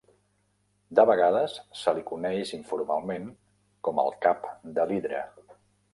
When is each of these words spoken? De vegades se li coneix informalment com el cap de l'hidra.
De 0.99 1.03
vegades 1.09 1.57
se 1.81 1.93
li 1.97 2.03
coneix 2.11 2.55
informalment 2.59 3.29
com 3.89 4.03
el 4.05 4.13
cap 4.27 4.49
de 4.79 4.87
l'hidra. 4.93 5.25